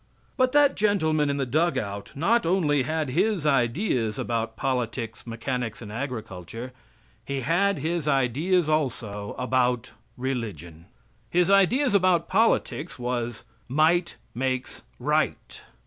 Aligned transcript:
But 0.35 0.51
that 0.53 0.75
gentleman 0.75 1.29
in 1.29 1.37
the 1.37 1.45
dugout 1.45 2.11
not 2.15 2.43
only 2.43 2.81
had 2.81 3.11
his 3.11 3.45
ideas 3.45 4.17
about 4.17 4.57
politics, 4.57 5.27
mechanics, 5.27 5.79
and 5.79 5.91
agriculture; 5.91 6.73
he 7.23 7.41
had 7.41 7.77
his 7.77 8.07
ideas 8.07 8.67
also 8.67 9.35
about 9.37 9.91
religion. 10.17 10.87
His 11.29 11.51
idea 11.51 11.85
about 11.85 12.27
politics 12.29 12.97
was 12.97 13.43
"Might 13.69 14.15
makes 14.33 14.81
right." 14.97 15.61